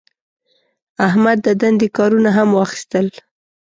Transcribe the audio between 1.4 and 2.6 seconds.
د دندې کارونه هم